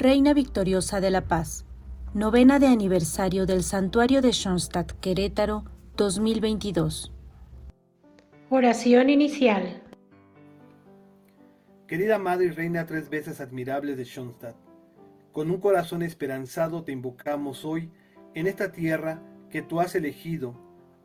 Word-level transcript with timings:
Reina 0.00 0.32
Victoriosa 0.32 1.00
de 1.00 1.10
la 1.10 1.22
Paz, 1.22 1.66
novena 2.14 2.60
de 2.60 2.68
aniversario 2.68 3.46
del 3.46 3.64
Santuario 3.64 4.22
de 4.22 4.30
Schoenstatt 4.30 4.92
Querétaro 5.00 5.64
2022. 5.96 7.12
Oración 8.48 9.10
inicial. 9.10 9.82
Querida 11.88 12.20
Madre 12.20 12.46
y 12.46 12.50
Reina 12.50 12.86
tres 12.86 13.10
veces 13.10 13.40
admirable 13.40 13.96
de 13.96 14.04
Schoenstatt, 14.04 14.54
con 15.32 15.50
un 15.50 15.58
corazón 15.58 16.02
esperanzado 16.02 16.84
te 16.84 16.92
invocamos 16.92 17.64
hoy 17.64 17.90
en 18.34 18.46
esta 18.46 18.70
tierra 18.70 19.20
que 19.50 19.62
tú 19.62 19.80
has 19.80 19.96
elegido 19.96 20.54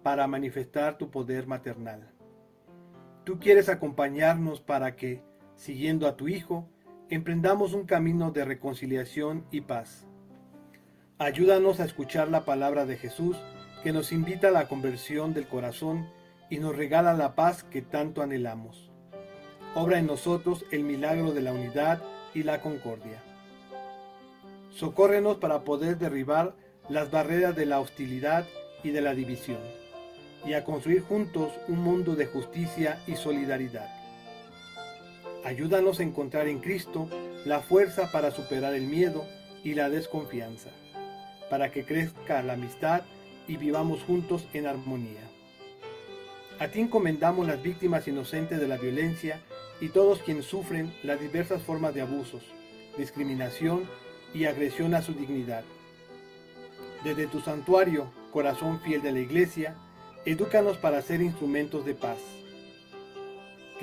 para 0.03 0.27
manifestar 0.27 0.99
tu 0.99 1.09
poder 1.09 1.47
maternal. 1.47 2.11
Tú 3.23 3.39
quieres 3.39 3.69
acompañarnos 3.69 4.61
para 4.61 4.95
que, 4.95 5.23
siguiendo 5.55 6.07
a 6.07 6.15
tu 6.15 6.27
Hijo, 6.27 6.69
emprendamos 7.09 7.73
un 7.73 7.85
camino 7.85 8.31
de 8.31 8.45
reconciliación 8.45 9.45
y 9.51 9.61
paz. 9.61 10.07
Ayúdanos 11.17 11.79
a 11.79 11.85
escuchar 11.85 12.29
la 12.29 12.45
palabra 12.45 12.85
de 12.85 12.97
Jesús 12.97 13.37
que 13.83 13.91
nos 13.91 14.11
invita 14.11 14.47
a 14.47 14.51
la 14.51 14.67
conversión 14.67 15.33
del 15.33 15.47
corazón 15.47 16.07
y 16.49 16.57
nos 16.57 16.75
regala 16.75 17.13
la 17.13 17.35
paz 17.35 17.63
que 17.63 17.81
tanto 17.81 18.21
anhelamos. 18.21 18.91
Obra 19.75 19.99
en 19.99 20.07
nosotros 20.07 20.65
el 20.71 20.83
milagro 20.83 21.31
de 21.31 21.41
la 21.41 21.53
unidad 21.53 22.01
y 22.33 22.43
la 22.43 22.61
concordia. 22.61 23.21
Socórrenos 24.71 25.37
para 25.37 25.63
poder 25.63 25.97
derribar 25.97 26.55
las 26.89 27.11
barreras 27.11 27.55
de 27.55 27.65
la 27.65 27.79
hostilidad 27.79 28.45
y 28.83 28.89
de 28.89 29.01
la 29.01 29.13
división, 29.13 29.59
y 30.45 30.53
a 30.53 30.63
construir 30.63 31.01
juntos 31.01 31.51
un 31.67 31.79
mundo 31.79 32.15
de 32.15 32.25
justicia 32.25 33.01
y 33.07 33.15
solidaridad. 33.15 34.02
Ayúdanos 35.45 35.99
a 35.99 36.03
encontrar 36.03 36.47
en 36.47 36.59
Cristo 36.59 37.09
la 37.45 37.59
fuerza 37.59 38.11
para 38.13 38.31
superar 38.31 38.73
el 38.75 38.83
miedo 38.83 39.25
y 39.61 39.73
la 39.73 39.89
desconfianza, 39.89 40.69
para 41.49 41.69
que 41.69 41.83
crezca 41.83 42.41
la 42.43 42.53
amistad 42.53 43.01
y 43.45 43.57
vivamos 43.57 44.03
juntos 44.03 44.47
en 44.53 44.67
armonía. 44.67 45.29
A 46.59 46.69
ti 46.69 46.79
encomendamos 46.79 47.45
las 47.45 47.61
víctimas 47.61 48.07
inocentes 48.07 48.61
de 48.61 48.69
la 48.69 48.77
violencia 48.77 49.41
y 49.81 49.89
todos 49.89 50.19
quienes 50.19 50.45
sufren 50.45 50.93
las 51.03 51.19
diversas 51.19 51.61
formas 51.61 51.93
de 51.93 52.01
abusos, 52.01 52.43
discriminación 52.97 53.83
y 54.33 54.45
agresión 54.45 54.95
a 54.95 55.01
su 55.01 55.13
dignidad. 55.13 55.65
Desde 57.03 57.27
tu 57.27 57.41
santuario, 57.41 58.13
corazón 58.31 58.79
fiel 58.79 59.01
de 59.01 59.11
la 59.11 59.19
Iglesia, 59.19 59.75
edúcanos 60.23 60.77
para 60.77 61.01
ser 61.01 61.21
instrumentos 61.21 61.83
de 61.85 61.95
paz 61.95 62.19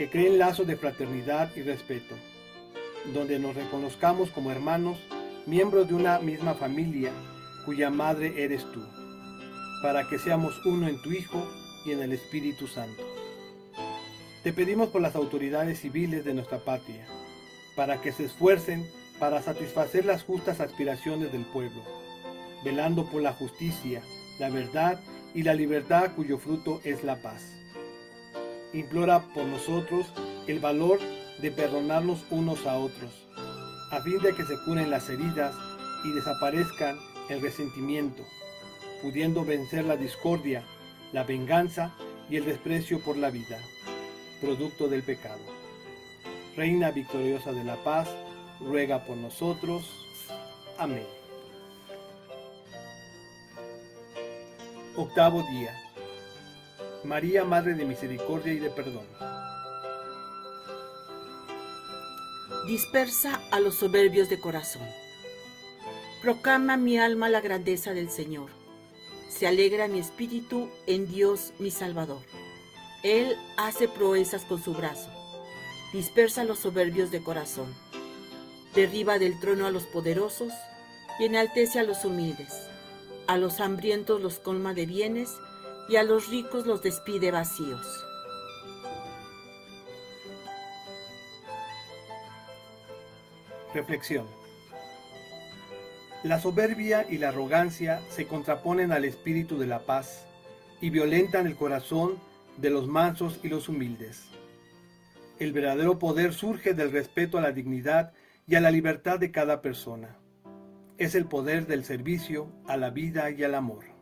que 0.00 0.08
creen 0.08 0.38
lazos 0.38 0.66
de 0.66 0.78
fraternidad 0.78 1.54
y 1.56 1.60
respeto, 1.60 2.14
donde 3.12 3.38
nos 3.38 3.54
reconozcamos 3.54 4.30
como 4.30 4.50
hermanos, 4.50 4.98
miembros 5.44 5.88
de 5.88 5.94
una 5.94 6.18
misma 6.20 6.54
familia, 6.54 7.12
cuya 7.66 7.90
madre 7.90 8.42
eres 8.42 8.64
tú, 8.72 8.80
para 9.82 10.08
que 10.08 10.18
seamos 10.18 10.64
uno 10.64 10.88
en 10.88 11.02
tu 11.02 11.12
Hijo 11.12 11.46
y 11.84 11.92
en 11.92 12.00
el 12.00 12.14
Espíritu 12.14 12.66
Santo. 12.66 13.02
Te 14.42 14.54
pedimos 14.54 14.88
por 14.88 15.02
las 15.02 15.16
autoridades 15.16 15.80
civiles 15.80 16.24
de 16.24 16.32
nuestra 16.32 16.60
patria, 16.60 17.06
para 17.76 18.00
que 18.00 18.10
se 18.10 18.24
esfuercen 18.24 18.90
para 19.18 19.42
satisfacer 19.42 20.06
las 20.06 20.22
justas 20.22 20.60
aspiraciones 20.60 21.30
del 21.30 21.44
pueblo, 21.44 21.82
velando 22.64 23.04
por 23.04 23.20
la 23.20 23.34
justicia, 23.34 24.00
la 24.38 24.48
verdad 24.48 24.98
y 25.34 25.42
la 25.42 25.52
libertad 25.52 26.12
cuyo 26.16 26.38
fruto 26.38 26.80
es 26.84 27.04
la 27.04 27.20
paz 27.20 27.59
implora 28.72 29.20
por 29.34 29.44
nosotros 29.44 30.06
el 30.46 30.60
valor 30.60 30.98
de 31.40 31.50
perdonarnos 31.50 32.24
unos 32.30 32.66
a 32.66 32.78
otros, 32.78 33.10
a 33.90 34.00
fin 34.02 34.18
de 34.18 34.34
que 34.34 34.44
se 34.44 34.56
curen 34.64 34.90
las 34.90 35.08
heridas 35.08 35.54
y 36.04 36.12
desaparezcan 36.12 36.98
el 37.28 37.40
resentimiento, 37.40 38.24
pudiendo 39.02 39.44
vencer 39.44 39.84
la 39.84 39.96
discordia, 39.96 40.62
la 41.12 41.24
venganza 41.24 41.94
y 42.28 42.36
el 42.36 42.44
desprecio 42.44 43.00
por 43.00 43.16
la 43.16 43.30
vida, 43.30 43.58
producto 44.40 44.88
del 44.88 45.02
pecado. 45.02 45.40
Reina 46.56 46.90
victoriosa 46.90 47.52
de 47.52 47.64
la 47.64 47.76
paz, 47.82 48.08
ruega 48.60 49.04
por 49.04 49.16
nosotros. 49.16 49.84
Amén. 50.78 51.06
Octavo 54.96 55.42
día 55.50 55.89
María, 57.04 57.44
Madre 57.44 57.74
de 57.74 57.84
Misericordia 57.86 58.52
y 58.52 58.58
de 58.58 58.68
Perdón. 58.70 59.06
Dispersa 62.66 63.40
a 63.50 63.58
los 63.58 63.76
soberbios 63.76 64.28
de 64.28 64.38
corazón. 64.38 64.86
Proclama 66.20 66.76
mi 66.76 66.98
alma 66.98 67.30
la 67.30 67.40
grandeza 67.40 67.94
del 67.94 68.10
Señor. 68.10 68.50
Se 69.30 69.46
alegra 69.46 69.88
mi 69.88 69.98
espíritu 69.98 70.68
en 70.86 71.08
Dios 71.08 71.54
mi 71.58 71.70
Salvador. 71.70 72.20
Él 73.02 73.34
hace 73.56 73.88
proezas 73.88 74.44
con 74.44 74.62
su 74.62 74.74
brazo. 74.74 75.08
Dispersa 75.94 76.42
a 76.42 76.44
los 76.44 76.58
soberbios 76.58 77.10
de 77.10 77.22
corazón. 77.22 77.74
Derriba 78.74 79.18
del 79.18 79.40
trono 79.40 79.66
a 79.66 79.70
los 79.70 79.84
poderosos 79.84 80.52
y 81.18 81.24
enaltece 81.24 81.78
a 81.78 81.82
los 81.82 82.04
humildes. 82.04 82.52
A 83.26 83.38
los 83.38 83.60
hambrientos 83.60 84.20
los 84.20 84.38
colma 84.38 84.74
de 84.74 84.84
bienes 84.84 85.30
y 85.90 85.96
a 85.96 86.04
los 86.04 86.28
ricos 86.28 86.66
los 86.66 86.82
despide 86.82 87.32
vacíos. 87.32 88.06
Reflexión. 93.74 94.26
La 96.22 96.38
soberbia 96.38 97.06
y 97.10 97.18
la 97.18 97.30
arrogancia 97.30 98.00
se 98.08 98.26
contraponen 98.26 98.92
al 98.92 99.04
espíritu 99.04 99.58
de 99.58 99.66
la 99.66 99.80
paz 99.80 100.26
y 100.80 100.90
violentan 100.90 101.46
el 101.46 101.56
corazón 101.56 102.18
de 102.56 102.70
los 102.70 102.86
mansos 102.86 103.40
y 103.42 103.48
los 103.48 103.68
humildes. 103.68 104.28
El 105.40 105.52
verdadero 105.52 105.98
poder 105.98 106.34
surge 106.34 106.72
del 106.72 106.92
respeto 106.92 107.36
a 107.36 107.40
la 107.40 107.52
dignidad 107.52 108.12
y 108.46 108.54
a 108.54 108.60
la 108.60 108.70
libertad 108.70 109.18
de 109.18 109.32
cada 109.32 109.60
persona. 109.60 110.18
Es 110.98 111.16
el 111.16 111.24
poder 111.24 111.66
del 111.66 111.84
servicio 111.84 112.48
a 112.66 112.76
la 112.76 112.90
vida 112.90 113.30
y 113.30 113.42
al 113.42 113.54
amor. 113.54 113.99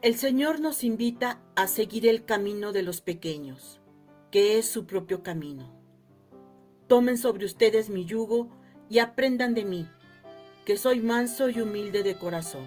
El 0.00 0.14
Señor 0.14 0.60
nos 0.60 0.84
invita 0.84 1.40
a 1.56 1.66
seguir 1.66 2.06
el 2.06 2.24
camino 2.24 2.70
de 2.70 2.82
los 2.82 3.00
pequeños, 3.00 3.80
que 4.30 4.56
es 4.56 4.70
su 4.70 4.86
propio 4.86 5.24
camino. 5.24 5.74
Tomen 6.86 7.18
sobre 7.18 7.44
ustedes 7.44 7.90
mi 7.90 8.04
yugo 8.04 8.48
y 8.88 9.00
aprendan 9.00 9.54
de 9.54 9.64
mí, 9.64 9.88
que 10.64 10.76
soy 10.76 11.00
manso 11.00 11.50
y 11.50 11.60
humilde 11.60 12.04
de 12.04 12.16
corazón, 12.16 12.64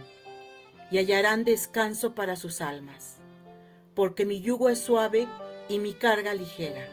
y 0.92 0.98
hallarán 0.98 1.46
descanso 1.46 2.16
para 2.16 2.36
sus 2.36 2.60
almas, 2.60 3.22
porque 3.96 4.26
mi 4.26 4.42
yugo 4.42 4.68
es 4.68 4.80
suave 4.80 5.26
y 5.70 5.80
mi 5.80 5.94
carga 5.94 6.34
ligera. 6.34 6.86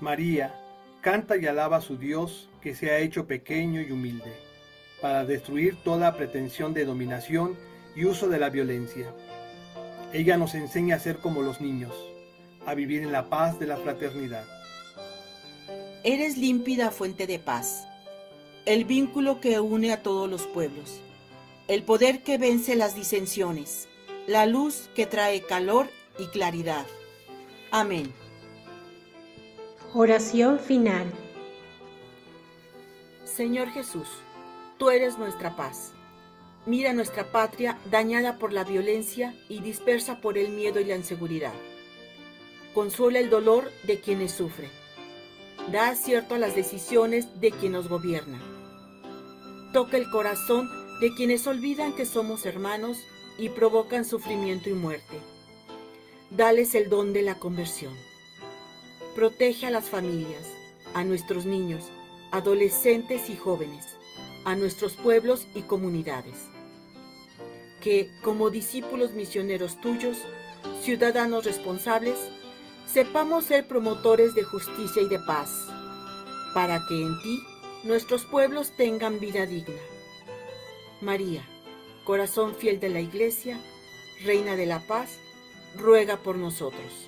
María 0.00 0.54
canta 1.02 1.36
y 1.36 1.44
alaba 1.44 1.76
a 1.76 1.82
su 1.82 1.98
Dios 1.98 2.48
que 2.62 2.74
se 2.74 2.90
ha 2.90 3.00
hecho 3.00 3.26
pequeño 3.26 3.82
y 3.82 3.92
humilde, 3.92 4.32
para 5.02 5.26
destruir 5.26 5.76
toda 5.84 6.16
pretensión 6.16 6.72
de 6.72 6.86
dominación 6.86 7.68
y 7.94 8.04
uso 8.04 8.28
de 8.28 8.38
la 8.38 8.50
violencia. 8.50 9.12
Ella 10.12 10.36
nos 10.36 10.54
enseña 10.54 10.96
a 10.96 11.00
ser 11.00 11.18
como 11.18 11.42
los 11.42 11.60
niños, 11.60 11.94
a 12.66 12.74
vivir 12.74 13.02
en 13.02 13.12
la 13.12 13.28
paz 13.28 13.58
de 13.58 13.66
la 13.66 13.76
fraternidad. 13.76 14.44
Eres 16.02 16.36
límpida 16.36 16.90
fuente 16.90 17.26
de 17.26 17.38
paz, 17.38 17.86
el 18.66 18.84
vínculo 18.84 19.40
que 19.40 19.60
une 19.60 19.92
a 19.92 20.02
todos 20.02 20.28
los 20.28 20.46
pueblos, 20.46 21.00
el 21.68 21.82
poder 21.82 22.22
que 22.22 22.38
vence 22.38 22.74
las 22.76 22.94
disensiones, 22.94 23.88
la 24.26 24.46
luz 24.46 24.90
que 24.94 25.06
trae 25.06 25.42
calor 25.42 25.88
y 26.18 26.26
claridad. 26.26 26.86
Amén. 27.70 28.12
Oración 29.94 30.58
final. 30.58 31.12
Señor 33.24 33.70
Jesús, 33.70 34.08
tú 34.78 34.90
eres 34.90 35.18
nuestra 35.18 35.56
paz. 35.56 35.92
Mira 36.66 36.92
nuestra 36.92 37.32
patria 37.32 37.78
dañada 37.90 38.38
por 38.38 38.52
la 38.52 38.64
violencia 38.64 39.34
y 39.48 39.60
dispersa 39.60 40.20
por 40.20 40.36
el 40.36 40.50
miedo 40.50 40.78
y 40.78 40.84
la 40.84 40.96
inseguridad. 40.96 41.54
Consuela 42.74 43.18
el 43.18 43.30
dolor 43.30 43.70
de 43.84 44.00
quienes 44.00 44.32
sufren. 44.32 44.70
Da 45.72 45.88
acierto 45.88 46.34
a 46.34 46.38
las 46.38 46.54
decisiones 46.54 47.40
de 47.40 47.50
quien 47.50 47.72
nos 47.72 47.88
gobierna. 47.88 48.40
Toca 49.72 49.96
el 49.96 50.10
corazón 50.10 50.68
de 51.00 51.14
quienes 51.14 51.46
olvidan 51.46 51.94
que 51.94 52.04
somos 52.04 52.44
hermanos 52.44 52.98
y 53.38 53.48
provocan 53.48 54.04
sufrimiento 54.04 54.68
y 54.68 54.74
muerte. 54.74 55.18
Dales 56.30 56.74
el 56.74 56.90
don 56.90 57.14
de 57.14 57.22
la 57.22 57.36
conversión. 57.36 57.94
Protege 59.14 59.66
a 59.66 59.70
las 59.70 59.88
familias, 59.88 60.46
a 60.94 61.04
nuestros 61.04 61.46
niños, 61.46 61.84
adolescentes 62.30 63.30
y 63.30 63.36
jóvenes, 63.36 63.96
a 64.44 64.54
nuestros 64.56 64.94
pueblos 64.94 65.46
y 65.54 65.62
comunidades 65.62 66.50
que, 67.80 68.10
como 68.22 68.50
discípulos 68.50 69.12
misioneros 69.12 69.80
tuyos, 69.80 70.18
ciudadanos 70.82 71.44
responsables, 71.44 72.18
sepamos 72.86 73.46
ser 73.46 73.66
promotores 73.66 74.34
de 74.34 74.42
justicia 74.42 75.02
y 75.02 75.08
de 75.08 75.18
paz. 75.18 75.50
para 76.52 76.84
que 76.88 77.00
en 77.00 77.16
ti 77.22 77.40
nuestros 77.84 78.24
pueblos 78.24 78.72
tengan 78.76 79.20
vida 79.20 79.46
digna. 79.46 79.80
María, 81.00 81.44
corazón 82.04 82.56
fiel 82.56 82.80
de 82.80 82.88
la 82.88 83.00
Iglesia, 83.00 83.56
Reina 84.24 84.56
de 84.56 84.66
la 84.66 84.80
Paz, 84.80 85.10
ruega 85.78 86.16
por 86.16 86.34
nosotros. 86.34 87.06